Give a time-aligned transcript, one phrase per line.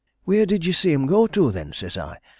[0.23, 2.17] 'Where did you see 'em go to, then?' says I.